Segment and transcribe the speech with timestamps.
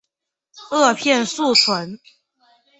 [0.71, 1.99] 萼片宿存。